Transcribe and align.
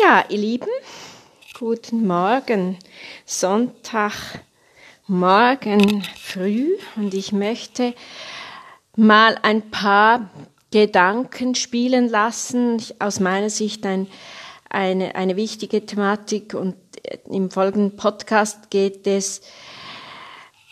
Ja, 0.00 0.24
ihr 0.28 0.38
Lieben, 0.38 0.68
guten 1.58 2.06
Morgen. 2.06 2.78
Sonntagmorgen 3.26 6.04
früh 6.22 6.76
und 6.94 7.14
ich 7.14 7.32
möchte 7.32 7.94
mal 8.94 9.36
ein 9.42 9.72
paar 9.72 10.30
Gedanken 10.70 11.56
spielen 11.56 12.08
lassen. 12.08 12.80
Aus 13.00 13.18
meiner 13.18 13.50
Sicht 13.50 13.84
ein, 13.86 14.06
eine, 14.70 15.16
eine 15.16 15.34
wichtige 15.34 15.84
Thematik 15.84 16.54
und 16.54 16.76
im 17.28 17.50
folgenden 17.50 17.96
Podcast 17.96 18.70
geht 18.70 19.04
es 19.08 19.40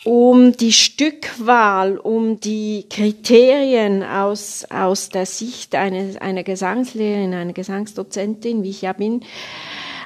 um 0.07 0.55
die 0.55 0.71
Stückwahl, 0.71 1.97
um 1.97 2.39
die 2.39 2.85
Kriterien 2.89 4.03
aus, 4.03 4.63
aus 4.69 5.09
der 5.09 5.25
Sicht 5.25 5.75
eines, 5.75 6.15
einer 6.15 6.43
Gesangslehrerin, 6.43 7.33
einer 7.33 7.51
Gesangsdozentin, 7.51 8.63
wie 8.63 8.69
ich 8.69 8.83
ja 8.83 8.93
bin. 8.93 9.25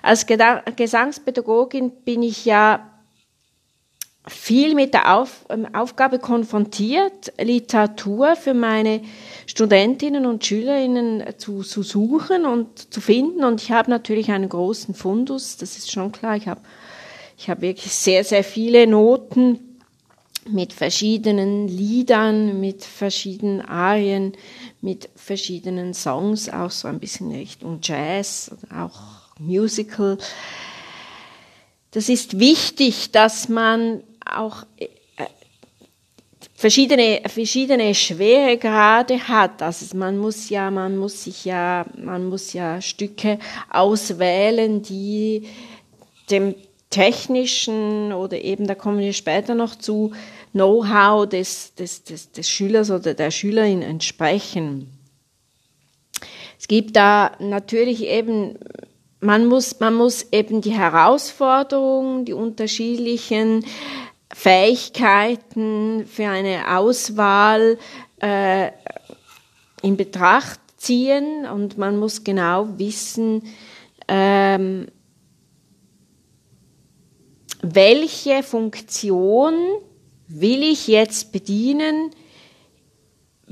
Als 0.01 0.25
Gesangspädagogin 0.25 1.91
bin 2.03 2.23
ich 2.23 2.45
ja 2.45 2.89
viel 4.25 4.73
mit 4.73 4.95
der 4.95 5.15
Auf, 5.15 5.45
ähm, 5.49 5.67
Aufgabe 5.71 6.17
konfrontiert, 6.17 7.31
Literatur 7.39 8.35
für 8.35 8.55
meine 8.55 9.01
Studentinnen 9.45 10.25
und 10.25 10.43
Schülerinnen 10.43 11.23
zu, 11.37 11.61
zu 11.61 11.83
suchen 11.83 12.47
und 12.47 12.91
zu 12.91 13.01
finden. 13.01 13.43
Und 13.43 13.61
ich 13.61 13.71
habe 13.71 13.91
natürlich 13.91 14.31
einen 14.31 14.49
großen 14.49 14.95
Fundus, 14.95 15.57
das 15.57 15.77
ist 15.77 15.91
schon 15.91 16.11
klar. 16.11 16.37
Ich 16.37 16.47
habe, 16.47 16.61
ich 17.37 17.51
habe 17.51 17.61
wirklich 17.61 17.93
sehr, 17.93 18.23
sehr 18.23 18.43
viele 18.43 18.87
Noten 18.87 19.67
mit 20.49 20.73
verschiedenen 20.73 21.67
Liedern, 21.67 22.59
mit 22.59 22.83
verschiedenen 22.83 23.61
Arien, 23.61 24.33
mit 24.81 25.09
verschiedenen 25.15 25.93
Songs, 25.93 26.49
auch 26.49 26.71
so 26.71 26.87
ein 26.87 26.99
bisschen 26.99 27.31
Richtung 27.31 27.79
Jazz, 27.81 28.51
auch 28.75 28.99
Musical. 29.39 30.17
Das 31.91 32.09
ist 32.09 32.39
wichtig, 32.39 33.11
dass 33.11 33.49
man 33.49 34.03
auch 34.25 34.63
äh, 34.77 34.87
verschiedene 36.55 37.21
verschiedene 37.25 37.93
Schweregrade 37.93 39.27
hat. 39.27 39.61
Also 39.61 39.97
man 39.97 40.17
muss 40.17 40.49
ja 40.49 40.69
man 40.71 40.97
muss 40.97 41.23
sich 41.23 41.45
ja 41.45 41.85
man 41.97 42.29
muss 42.29 42.53
ja 42.53 42.81
Stücke 42.81 43.39
auswählen, 43.69 44.81
die 44.81 45.47
dem 46.29 46.55
technischen 46.91 48.13
oder 48.13 48.39
eben, 48.39 48.67
da 48.67 48.75
kommen 48.75 48.99
wir 48.99 49.13
später 49.13 49.55
noch 49.55 49.75
zu, 49.75 50.11
Know-how 50.51 51.27
des, 51.27 51.75
des, 51.75 52.03
des, 52.03 52.31
des 52.31 52.49
Schülers 52.49 52.91
oder 52.91 53.13
der 53.13 53.31
Schülerin 53.31 53.81
entsprechen. 53.81 54.89
Es 56.59 56.67
gibt 56.67 56.95
da 56.95 57.31
natürlich 57.39 58.03
eben, 58.03 58.59
man 59.21 59.45
muss, 59.45 59.79
man 59.79 59.95
muss 59.95 60.27
eben 60.31 60.61
die 60.61 60.73
Herausforderungen, 60.73 62.25
die 62.25 62.33
unterschiedlichen 62.33 63.65
Fähigkeiten 64.33 66.05
für 66.05 66.27
eine 66.27 66.77
Auswahl 66.77 67.77
äh, 68.19 68.71
in 69.81 69.97
Betracht 69.97 70.59
ziehen 70.77 71.45
und 71.45 71.77
man 71.77 71.97
muss 71.97 72.23
genau 72.23 72.67
wissen, 72.77 73.43
ähm, 74.07 74.87
welche 77.61 78.43
Funktion 78.43 79.53
will 80.27 80.63
ich 80.63 80.87
jetzt 80.87 81.31
bedienen, 81.31 82.11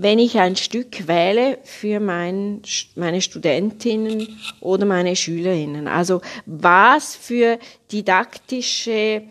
wenn 0.01 0.17
ich 0.17 0.39
ein 0.39 0.55
Stück 0.55 1.07
wähle 1.07 1.59
für 1.63 1.99
mein, 1.99 2.61
meine 2.95 3.21
Studentinnen 3.21 4.39
oder 4.61 4.85
meine 4.85 5.15
Schülerinnen. 5.15 5.87
Also 5.87 6.21
was 6.45 7.15
für 7.15 7.59
didaktische, 7.91 9.23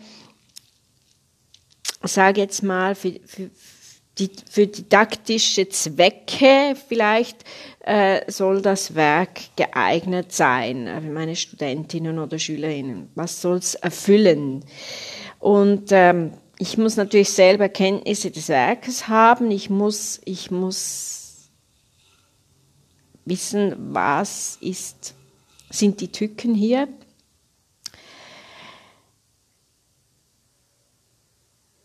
sage 2.03 2.41
jetzt 2.41 2.61
mal, 2.61 2.93
für, 2.93 3.19
für, 3.25 3.49
für 4.49 4.67
didaktische 4.67 5.69
Zwecke 5.69 6.75
vielleicht 6.87 7.43
äh, 7.81 8.29
soll 8.31 8.61
das 8.61 8.95
Werk 8.95 9.55
geeignet 9.55 10.31
sein 10.31 10.87
äh, 10.87 11.01
für 11.01 11.11
meine 11.11 11.35
Studentinnen 11.35 12.19
oder 12.19 12.37
Schülerinnen. 12.37 13.09
Was 13.15 13.41
soll 13.41 13.57
es 13.57 13.75
erfüllen? 13.75 14.65
Und 15.39 15.89
ähm, 15.91 16.33
ich 16.57 16.77
muss 16.77 16.97
natürlich 16.97 17.29
selber 17.29 17.69
Kenntnisse 17.69 18.31
des 18.31 18.49
Werkes 18.49 19.07
haben. 19.07 19.49
Ich 19.49 19.69
muss, 19.69 20.19
ich 20.25 20.51
muss 20.51 21.49
wissen, 23.23 23.75
was 23.93 24.57
ist, 24.59 25.15
sind 25.69 26.01
die 26.01 26.11
Tücken 26.11 26.53
hier. 26.53 26.89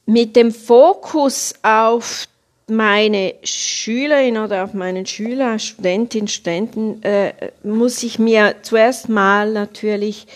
Mit 0.06 0.36
dem 0.36 0.52
Fokus 0.52 1.54
auf 1.62 2.28
meine 2.66 3.34
Schülerin 3.42 4.38
oder 4.38 4.64
auf 4.64 4.74
meinen 4.74 5.06
Schüler, 5.06 5.58
Studentin, 5.58 6.28
Studenten, 6.28 7.02
äh, 7.02 7.32
muss 7.62 8.02
ich 8.02 8.18
mir 8.18 8.56
zuerst 8.62 9.08
mal 9.08 9.52
natürlich 9.52 10.26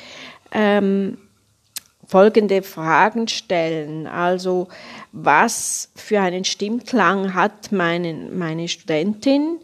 ähm, 0.52 1.18
folgende 2.06 2.62
Fragen 2.62 3.28
stellen. 3.28 4.06
Also, 4.06 4.68
was 5.12 5.90
für 5.94 6.20
einen 6.20 6.44
Stimmklang 6.44 7.34
hat 7.34 7.70
meine, 7.70 8.14
meine 8.14 8.68
Studentin? 8.68 9.58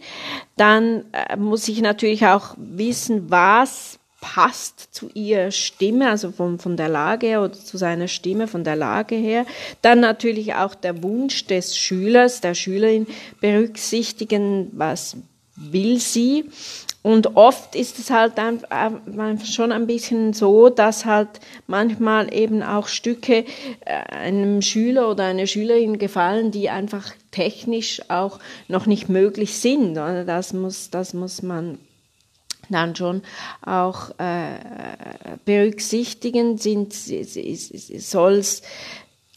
Dann 0.57 1.05
äh, 1.13 1.37
muss 1.37 1.69
ich 1.69 1.81
natürlich 1.81 2.27
auch 2.27 2.55
wissen, 2.57 3.31
was 3.31 3.99
passt 4.25 4.95
zu 4.95 5.11
ihrer 5.13 5.51
Stimme, 5.51 6.09
also 6.09 6.33
von, 6.33 6.59
von 6.59 6.79
der 6.79 6.89
Lage 6.89 7.27
her 7.27 7.43
oder 7.43 7.53
zu 7.53 7.77
seiner 7.77 8.09
Stimme 8.09 8.49
von 8.49 8.65
der 8.65 8.75
Lage 8.75 9.17
her. 9.17 9.45
Dann 9.83 10.01
natürlich 10.01 10.55
auch 10.55 10.75
der 10.75 11.03
Wunsch 11.03 11.45
des 11.45 11.77
Schülers, 11.77 12.41
der 12.41 12.55
Schülerin 12.55 13.07
berücksichtigen, 13.43 14.71
was 14.73 15.19
will 15.57 16.01
sie. 16.01 16.47
Und 17.03 17.37
oft 17.37 17.77
ist 17.77 17.99
es 17.99 18.09
halt 18.09 18.33
schon 19.45 19.73
ein 19.73 19.87
bisschen 19.87 20.33
so, 20.33 20.71
dass 20.71 21.05
halt 21.05 21.29
manchmal 21.67 22.33
eben 22.33 22.63
auch 22.63 22.89
Stücke 22.89 23.45
äh, 23.85 23.93
einem 24.11 24.63
Schüler 24.63 25.11
oder 25.11 25.25
einer 25.25 25.47
Schülerin 25.47 25.99
gefallen, 25.99 26.51
die 26.51 26.71
einfach 26.71 27.13
technisch 27.31 28.01
auch 28.09 28.39
noch 28.69 28.87
nicht 28.87 29.11
möglich 29.11 29.59
sind. 29.59 29.97
Das 29.97 30.55
muss, 30.55 30.89
das 30.89 31.13
muss 31.13 31.43
man 31.43 31.79
dann 32.71 32.97
schon 32.97 33.23
auch 33.65 34.11
äh, 34.19 35.37
berücksichtigen, 35.45 36.59
sind, 36.59 36.93
soll 36.93 38.35
es 38.35 38.63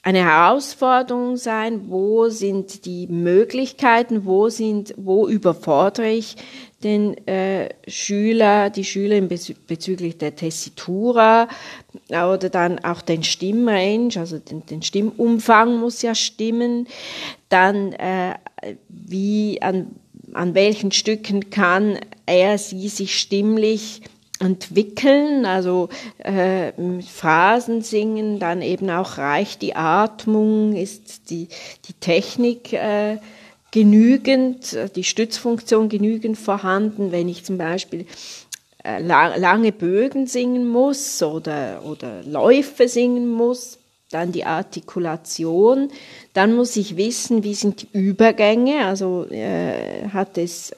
eine 0.07 0.23
Herausforderung 0.23 1.35
sein, 1.35 1.89
wo 1.89 2.29
sind 2.29 2.85
die 2.85 3.07
Möglichkeiten, 3.07 4.25
wo 4.25 4.47
sind, 4.47 4.93
wo 4.95 5.27
überfordere 5.27 6.09
ich 6.09 6.37
den 6.81 7.27
äh, 7.27 7.69
Schüler, 7.87 8.69
die 8.69 8.85
Schülerin 8.85 9.27
bezüglich 9.27 10.17
der 10.17 10.33
Tessitura 10.35 11.49
oder 12.09 12.49
dann 12.49 12.79
auch 12.79 13.01
den 13.01 13.23
Stimmrange, 13.23 14.11
also 14.15 14.39
den, 14.39 14.65
den 14.65 14.81
Stimmumfang 14.81 15.77
muss 15.77 16.01
ja 16.01 16.15
stimmen. 16.15 16.87
Dann 17.49 17.91
äh, 17.91 18.35
wie 18.87 19.61
an, 19.61 19.87
an 20.31 20.53
welchen 20.53 20.93
Stücken 20.93 21.49
kann 21.49 21.97
er 22.27 22.57
sie 22.57 22.89
sich 22.89 23.19
stimmlich 23.19 24.01
entwickeln, 24.39 25.45
also 25.45 25.89
äh, 26.19 26.71
Phrasen 27.01 27.81
singen, 27.81 28.39
dann 28.39 28.61
eben 28.61 28.89
auch 28.89 29.17
reicht 29.17 29.61
die 29.61 29.75
Atmung, 29.75 30.75
ist 30.75 31.31
die, 31.31 31.47
die 31.87 31.93
Technik 31.93 32.73
äh, 32.73 33.17
genügend, 33.71 34.77
die 34.95 35.03
Stützfunktion 35.03 35.89
genügend 35.89 36.37
vorhanden, 36.37 37.11
wenn 37.11 37.27
ich 37.29 37.45
zum 37.45 37.57
Beispiel 37.57 38.05
äh, 38.83 39.01
lange 39.01 39.71
Bögen 39.71 40.27
singen 40.27 40.67
muss 40.67 41.21
oder, 41.23 41.81
oder 41.83 42.23
Läufe 42.23 42.87
singen 42.87 43.27
muss, 43.27 43.79
dann 44.11 44.31
die 44.31 44.45
Artikulation, 44.45 45.89
dann 46.33 46.55
muss 46.55 46.77
ich 46.77 46.95
wissen, 46.95 47.43
wie 47.43 47.55
sind 47.55 47.81
die 47.81 47.97
Übergänge, 47.97 48.85
also 48.85 49.25
äh, 49.29 50.07
hat 50.09 50.37
es, 50.37 50.71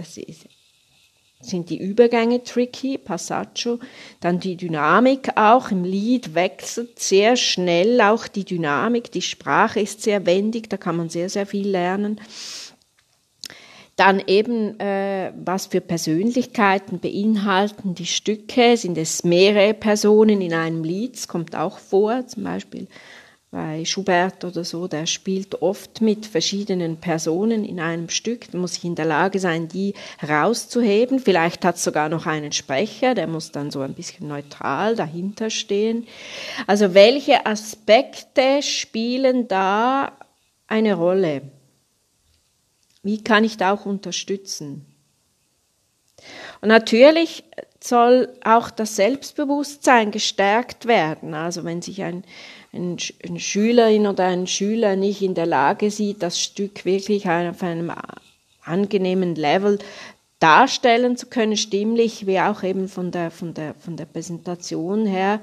sind 1.49 1.69
die 1.69 1.77
Übergänge 1.77 2.43
tricky, 2.43 2.97
Passaggio, 2.97 3.79
dann 4.19 4.39
die 4.39 4.55
Dynamik 4.55 5.29
auch, 5.35 5.71
im 5.71 5.83
Lied 5.83 6.35
wechselt 6.35 6.99
sehr 6.99 7.35
schnell 7.35 7.99
auch 8.01 8.27
die 8.27 8.45
Dynamik, 8.45 9.11
die 9.11 9.21
Sprache 9.21 9.79
ist 9.79 10.01
sehr 10.01 10.25
wendig, 10.25 10.69
da 10.69 10.77
kann 10.77 10.97
man 10.97 11.09
sehr, 11.09 11.29
sehr 11.29 11.45
viel 11.45 11.67
lernen. 11.67 12.21
Dann 13.95 14.23
eben, 14.27 14.79
äh, 14.79 15.33
was 15.35 15.65
für 15.65 15.81
Persönlichkeiten 15.81 16.99
beinhalten 16.99 17.95
die 17.95 18.05
Stücke, 18.05 18.77
sind 18.77 18.97
es 18.97 19.25
mehrere 19.25 19.73
Personen 19.73 20.39
in 20.39 20.53
einem 20.53 20.85
Lied, 20.85 21.15
das 21.15 21.27
kommt 21.27 21.53
auch 21.53 21.79
vor, 21.79 22.25
zum 22.25 22.43
Beispiel 22.43 22.87
bei 23.51 23.83
Schubert 23.83 24.43
oder 24.45 24.63
so, 24.63 24.87
der 24.87 25.07
spielt 25.07 25.61
oft 25.63 26.01
mit 26.01 26.27
verschiedenen 26.27 26.97
Personen 26.97 27.65
in 27.65 27.79
einem 27.79 28.09
Stück. 28.09 28.51
Da 28.51 28.57
muss 28.59 28.77
ich 28.77 28.85
in 28.85 28.93
der 28.93 29.05
Lage 29.05 29.39
sein, 29.39 29.67
die 29.67 29.95
herauszuheben. 30.19 31.19
Vielleicht 31.19 31.65
hat 31.65 31.77
es 31.77 31.83
sogar 31.83 32.09
noch 32.09 32.27
einen 32.27 32.51
Sprecher, 32.51 33.15
der 33.15 33.25
muss 33.25 33.51
dann 33.51 33.71
so 33.71 33.81
ein 33.81 33.95
bisschen 33.95 34.27
neutral 34.27 34.95
dahinter 34.95 35.49
stehen. 35.49 36.05
Also 36.67 36.93
welche 36.93 37.47
Aspekte 37.47 38.61
spielen 38.61 39.47
da 39.47 40.11
eine 40.67 40.93
Rolle? 40.93 41.41
Wie 43.01 43.23
kann 43.23 43.43
ich 43.43 43.57
da 43.57 43.73
auch 43.73 43.85
unterstützen? 43.85 44.85
Und 46.61 46.67
natürlich 46.67 47.43
soll 47.81 48.29
auch 48.43 48.69
das 48.71 48.95
Selbstbewusstsein 48.95 50.11
gestärkt 50.11 50.85
werden. 50.85 51.33
Also 51.33 51.63
wenn 51.63 51.81
sich 51.81 52.03
ein 52.03 52.23
ein, 52.73 52.97
eine 53.27 53.39
Schülerin 53.39 54.07
oder 54.07 54.25
ein 54.25 54.47
Schüler 54.47 54.95
nicht 54.95 55.21
in 55.21 55.33
der 55.33 55.45
Lage 55.45 55.91
sieht, 55.91 56.21
das 56.21 56.39
Stück 56.39 56.85
wirklich 56.85 57.27
auf 57.27 57.63
einem 57.63 57.91
angenehmen 58.63 59.35
Level 59.35 59.79
darstellen 60.39 61.17
zu 61.17 61.27
können, 61.27 61.57
stimmlich 61.57 62.27
wie 62.27 62.39
auch 62.39 62.63
eben 62.63 62.87
von 62.87 63.11
der, 63.11 63.31
von 63.31 63.53
der, 63.53 63.73
von 63.73 63.97
der 63.97 64.05
Präsentation 64.05 65.05
her, 65.05 65.41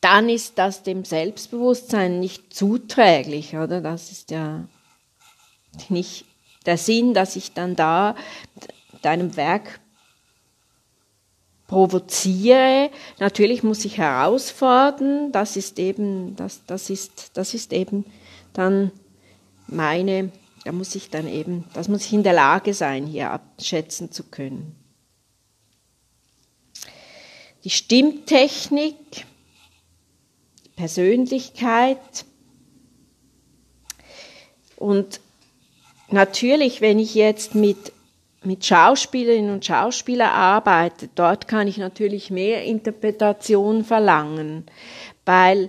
dann 0.00 0.28
ist 0.28 0.58
das 0.58 0.82
dem 0.82 1.04
Selbstbewusstsein 1.04 2.20
nicht 2.20 2.54
zuträglich, 2.54 3.56
oder? 3.56 3.80
Das 3.80 4.12
ist 4.12 4.30
ja 4.30 4.66
nicht 5.88 6.26
der 6.66 6.76
Sinn, 6.76 7.14
dass 7.14 7.34
ich 7.34 7.54
dann 7.54 7.74
da 7.74 8.14
mit 8.92 9.06
einem 9.06 9.36
Werk 9.36 9.80
provoziere. 11.66 12.90
Natürlich 13.18 13.62
muss 13.62 13.84
ich 13.84 13.98
herausfordern. 13.98 15.32
Das 15.32 15.56
ist 15.56 15.78
eben, 15.78 16.36
das, 16.36 16.60
das 16.66 16.90
ist, 16.90 17.30
das 17.34 17.54
ist 17.54 17.72
eben 17.72 18.04
dann 18.52 18.90
meine, 19.66 20.30
da 20.64 20.72
muss 20.72 20.94
ich 20.94 21.10
dann 21.10 21.28
eben, 21.28 21.64
das 21.74 21.88
muss 21.88 22.06
ich 22.06 22.12
in 22.12 22.22
der 22.22 22.32
Lage 22.32 22.74
sein, 22.74 23.06
hier 23.06 23.30
abschätzen 23.30 24.12
zu 24.12 24.24
können. 24.24 24.74
Die 27.64 27.70
Stimmtechnik, 27.70 28.96
die 30.64 30.68
Persönlichkeit 30.76 32.24
und 34.76 35.20
natürlich, 36.08 36.80
wenn 36.80 37.00
ich 37.00 37.14
jetzt 37.14 37.54
mit 37.54 37.92
mit 38.46 38.64
Schauspielerinnen 38.64 39.52
und 39.52 39.64
Schauspielern 39.64 40.30
arbeite, 40.30 41.08
dort 41.14 41.48
kann 41.48 41.68
ich 41.68 41.76
natürlich 41.76 42.30
mehr 42.30 42.64
Interpretation 42.64 43.84
verlangen, 43.84 44.64
weil 45.24 45.68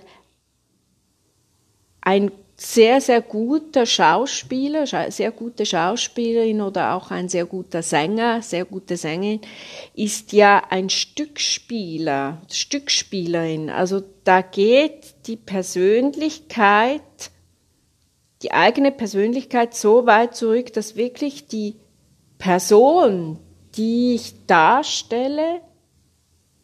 ein 2.00 2.30
sehr, 2.60 3.00
sehr 3.00 3.22
guter 3.22 3.86
Schauspieler, 3.86 4.86
sehr 4.86 5.30
gute 5.30 5.64
Schauspielerin 5.64 6.60
oder 6.60 6.94
auch 6.94 7.12
ein 7.12 7.28
sehr 7.28 7.46
guter 7.46 7.82
Sänger, 7.82 8.42
sehr 8.42 8.64
gute 8.64 8.96
Sängerin, 8.96 9.40
ist 9.94 10.32
ja 10.32 10.64
ein 10.68 10.90
Stückspieler, 10.90 12.42
Stückspielerin. 12.50 13.70
Also 13.70 14.02
da 14.24 14.42
geht 14.42 15.14
die 15.28 15.36
Persönlichkeit, 15.36 17.02
die 18.42 18.50
eigene 18.50 18.90
Persönlichkeit 18.90 19.74
so 19.74 20.06
weit 20.06 20.34
zurück, 20.34 20.72
dass 20.72 20.96
wirklich 20.96 21.46
die 21.46 21.76
Person, 22.48 23.38
die 23.74 24.14
ich 24.14 24.46
darstelle, 24.46 25.60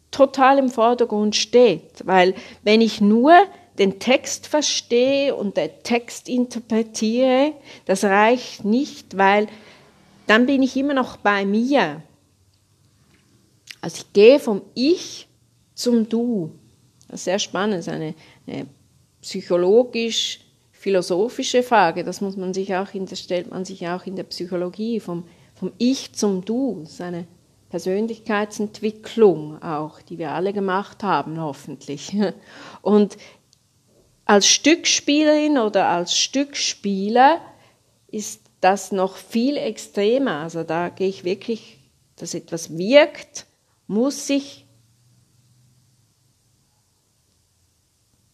total 0.09 0.57
im 0.57 0.69
Vordergrund 0.69 1.35
steht. 1.35 2.07
Weil 2.07 2.33
wenn 2.63 2.81
ich 2.81 3.01
nur 3.01 3.35
den 3.77 3.99
Text 3.99 4.47
verstehe 4.47 5.35
und 5.35 5.57
den 5.57 5.69
Text 5.83 6.27
interpretiere, 6.27 7.53
das 7.85 8.03
reicht 8.03 8.65
nicht, 8.65 9.15
weil 9.15 9.45
dann 10.25 10.47
bin 10.47 10.63
ich 10.63 10.75
immer 10.75 10.95
noch 10.95 11.17
bei 11.17 11.45
mir. 11.45 12.01
Also 13.79 13.97
ich 13.97 14.13
gehe 14.13 14.39
vom 14.39 14.63
Ich 14.73 15.27
zum 15.75 16.09
Du. 16.09 16.49
Das 17.09 17.19
ist 17.19 17.25
sehr 17.25 17.37
spannend, 17.37 17.77
das 17.77 17.85
ist 17.85 17.93
eine, 17.93 18.15
eine 18.47 18.65
psychologisch 19.21 20.39
philosophische 20.71 21.61
Frage. 21.61 22.03
Das 22.03 22.21
muss 22.21 22.37
man 22.37 22.55
sich 22.55 22.75
auch 22.75 22.89
der, 22.89 23.15
stellt 23.15 23.51
man 23.51 23.65
sich 23.65 23.87
auch 23.87 24.07
in 24.07 24.15
der 24.15 24.23
Psychologie 24.23 24.99
vom 24.99 25.25
vom 25.55 25.71
Ich 25.77 26.13
zum 26.13 26.45
Du, 26.45 26.81
das 26.81 26.93
ist 26.93 27.01
eine 27.01 27.25
Persönlichkeitsentwicklung 27.69 29.61
auch, 29.61 30.01
die 30.01 30.17
wir 30.17 30.31
alle 30.31 30.53
gemacht 30.53 31.03
haben, 31.03 31.41
hoffentlich. 31.41 32.15
Und 32.81 33.17
als 34.25 34.47
Stückspielerin 34.47 35.57
oder 35.57 35.87
als 35.87 36.17
Stückspieler 36.17 37.41
ist 38.07 38.41
das 38.61 38.91
noch 38.91 39.17
viel 39.17 39.57
extremer. 39.57 40.39
Also 40.39 40.63
da 40.63 40.89
gehe 40.89 41.09
ich 41.09 41.23
wirklich, 41.23 41.77
dass 42.15 42.33
etwas 42.33 42.77
wirkt, 42.77 43.45
muss 43.87 44.29
ich, 44.29 44.65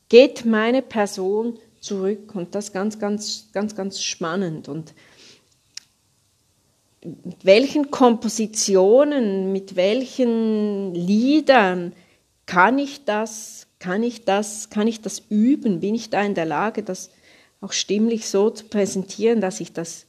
geht 0.08 0.46
meine 0.46 0.82
Person 0.82 1.58
zurück 1.80 2.36
und 2.36 2.54
das 2.56 2.72
ganz, 2.74 3.00
ganz, 3.00 3.50
ganz, 3.52 3.76
ganz 3.76 4.02
spannend. 4.02 4.70
Und 4.70 4.94
welchen 7.44 7.90
Kompositionen, 7.90 9.52
mit 9.52 9.76
welchen 9.76 10.94
Liedern 10.94 11.94
kann 12.46 12.78
ich 12.78 13.06
das, 13.06 13.68
kann 13.80 14.04
ich 14.04 14.26
das, 14.26 14.70
kann 14.70 14.88
ich 14.88 15.02
das 15.02 15.24
üben? 15.30 15.80
Bin 15.80 15.96
ich 15.96 16.10
da 16.10 16.22
in 16.22 16.36
der 16.36 16.46
Lage, 16.46 16.84
das 16.84 17.10
auch 17.60 17.72
stimmlich 17.72 18.28
so 18.28 18.50
zu 18.50 18.66
präsentieren, 18.66 19.42
dass 19.42 19.60
ich 19.60 19.74
das 19.74 20.06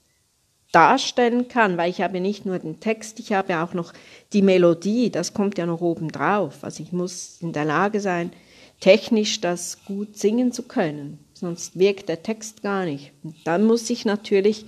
darstellen 0.73 1.49
kann, 1.49 1.77
weil 1.77 1.91
ich 1.91 2.01
habe 2.01 2.21
nicht 2.21 2.47
nur 2.47 2.59
den 2.59 2.81
Text, 2.81 3.21
ich 3.21 3.33
habe 3.33 3.61
auch 3.61 3.75
noch 3.75 3.93
die 4.33 4.43
Melodie, 4.43 5.11
das 5.11 5.35
kommt 5.35 5.59
ja 5.59 5.67
noch 5.67 5.83
oben 5.83 6.11
drauf. 6.11 6.65
Also 6.65 6.83
ich 6.83 6.93
muss 6.93 7.39
in 7.41 7.53
der 7.53 7.67
Lage 7.67 8.01
sein, 8.01 8.33
technisch 8.81 9.41
das 9.41 9.85
gut 9.85 10.17
singen 10.17 10.51
zu 10.51 10.63
können, 10.63 11.19
sonst 11.35 11.79
wirkt 11.79 12.09
der 12.09 12.23
Text 12.23 12.63
gar 12.63 12.87
nicht. 12.87 13.13
Und 13.23 13.37
dann 13.45 13.65
muss 13.65 13.89
ich 13.91 14.07
natürlich 14.07 14.65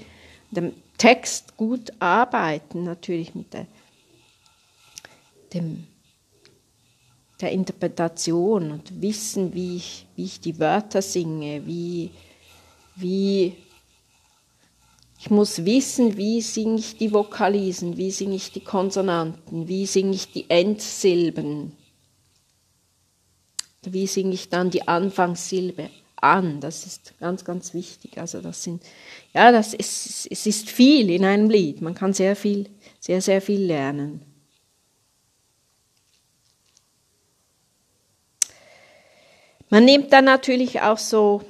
dem 0.57 0.73
Text 0.99 1.57
gut 1.57 1.93
arbeiten, 1.99 2.85
natürlich 2.85 3.35
mit 3.35 3.53
der, 3.53 3.67
dem, 5.53 5.87
der 7.41 7.53
Interpretation 7.53 8.71
und 8.71 9.01
wissen, 9.03 9.55
wie 9.55 9.77
ich, 9.77 10.07
wie 10.17 10.25
ich 10.25 10.41
die 10.41 10.59
Wörter 10.59 11.03
singe, 11.03 11.67
wie, 11.67 12.11
wie 12.97 13.57
ich 15.19 15.31
muss 15.31 15.65
wissen, 15.65 16.17
wie 16.17 16.43
singe 16.43 16.79
ich 16.79 16.97
die 16.97 17.13
Vokalisen, 17.13 17.97
wie 17.97 18.11
singe 18.11 18.37
ich 18.37 18.53
die 18.53 18.61
Konsonanten, 18.61 19.69
wie 19.69 19.87
singe 19.87 20.15
ich 20.15 20.31
die 20.31 20.49
Endsilben, 20.51 21.73
wie 23.83 24.07
singe 24.07 24.35
ich 24.35 24.49
dann 24.49 24.71
die 24.71 24.87
Anfangssilbe 24.87 25.91
an. 26.25 26.61
Das 26.61 26.87
ist 26.87 27.19
ganz, 27.21 27.45
ganz 27.45 27.75
wichtig. 27.75 28.19
Also 28.19 28.41
das 28.41 28.63
sind, 28.63 28.83
ja, 29.33 29.53
das 29.53 29.75
ist, 29.75 30.27
es 30.31 30.47
ist 30.47 30.71
viel 30.71 31.11
in 31.11 31.25
einem 31.25 31.51
Lied. 31.51 31.83
Man 31.83 31.95
kann 31.95 32.13
sehr 32.13 32.35
viel, 32.35 32.69
sehr, 32.99 33.21
sehr 33.21 33.41
viel 33.41 33.61
lernen. 33.61 34.23
Man 39.71 39.85
nimmt 39.85 40.13
dann 40.13 40.25
natürlich 40.25 40.81
auch 40.81 40.99
so, 40.99 41.43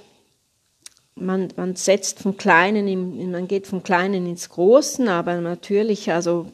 man, 1.15 1.53
man 1.57 1.77
setzt 1.77 2.21
vom 2.21 2.37
Kleinen, 2.37 2.89
im, 2.89 3.31
man 3.31 3.49
geht 3.49 3.67
vom 3.67 3.83
Kleinen 3.83 4.27
ins 4.27 4.49
Großen, 4.49 5.09
aber 5.09 5.41
natürlich, 5.41 6.11
also 6.11 6.51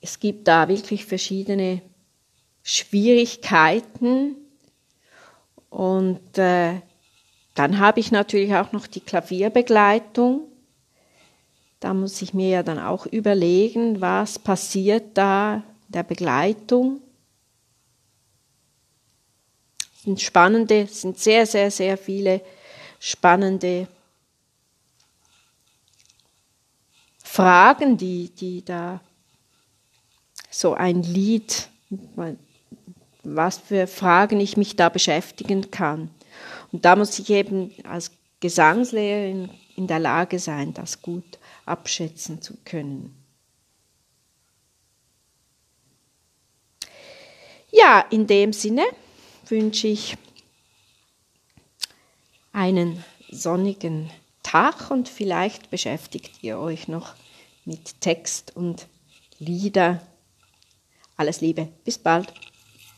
es 0.00 0.18
gibt 0.18 0.48
da 0.48 0.68
wirklich 0.68 1.04
verschiedene 1.04 1.82
Schwierigkeiten, 2.62 4.36
und 5.74 6.38
äh, 6.38 6.80
dann 7.56 7.80
habe 7.80 7.98
ich 7.98 8.12
natürlich 8.12 8.54
auch 8.54 8.70
noch 8.70 8.86
die 8.86 9.00
Klavierbegleitung. 9.00 10.46
Da 11.80 11.92
muss 11.92 12.22
ich 12.22 12.32
mir 12.32 12.48
ja 12.48 12.62
dann 12.62 12.78
auch 12.78 13.06
überlegen, 13.06 14.00
was 14.00 14.38
passiert 14.38 15.18
da 15.18 15.64
der 15.88 16.04
Begleitung. 16.04 17.00
Es 19.96 20.02
sind 20.02 20.20
spannende, 20.20 20.82
es 20.82 21.00
sind 21.00 21.18
sehr, 21.18 21.44
sehr, 21.44 21.72
sehr 21.72 21.98
viele 21.98 22.40
spannende 23.00 23.88
Fragen, 27.18 27.96
die, 27.96 28.30
die 28.30 28.64
da 28.64 29.00
so 30.50 30.74
ein 30.74 31.02
Lied, 31.02 31.68
was 33.24 33.58
für 33.58 33.86
Fragen 33.86 34.40
ich 34.40 34.56
mich 34.56 34.76
da 34.76 34.88
beschäftigen 34.88 35.70
kann. 35.70 36.10
Und 36.72 36.84
da 36.84 36.96
muss 36.96 37.18
ich 37.18 37.30
eben 37.30 37.72
als 37.84 38.12
Gesangslehrerin 38.40 39.50
in 39.76 39.86
der 39.86 39.98
Lage 39.98 40.38
sein, 40.38 40.74
das 40.74 41.02
gut 41.02 41.38
abschätzen 41.64 42.42
zu 42.42 42.56
können. 42.64 43.14
Ja, 47.70 48.04
in 48.10 48.26
dem 48.26 48.52
Sinne 48.52 48.84
wünsche 49.46 49.88
ich 49.88 50.16
einen 52.52 53.02
sonnigen 53.30 54.10
Tag 54.44 54.90
und 54.90 55.08
vielleicht 55.08 55.70
beschäftigt 55.70 56.42
ihr 56.42 56.58
euch 56.58 56.86
noch 56.86 57.14
mit 57.64 58.00
Text 58.00 58.54
und 58.54 58.86
Lieder. 59.38 60.06
Alles 61.16 61.40
Liebe, 61.40 61.68
bis 61.84 61.98
bald. 61.98 62.32